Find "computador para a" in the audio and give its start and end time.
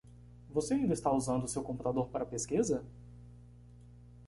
1.61-2.27